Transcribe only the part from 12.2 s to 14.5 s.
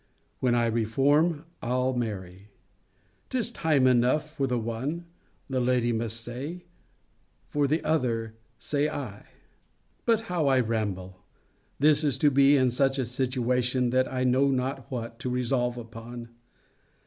be in such a situation, that I know